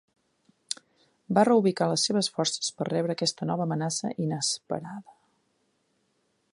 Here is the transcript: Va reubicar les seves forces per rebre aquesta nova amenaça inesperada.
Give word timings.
Va 1.37 1.43
reubicar 1.49 1.89
les 1.91 2.05
seves 2.09 2.29
forces 2.37 2.71
per 2.79 2.89
rebre 2.89 3.17
aquesta 3.17 3.49
nova 3.51 3.69
amenaça 3.71 4.13
inesperada. 4.25 5.19